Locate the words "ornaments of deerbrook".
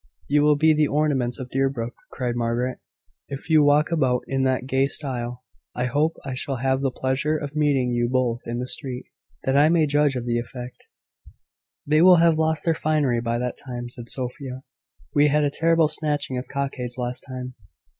0.87-1.93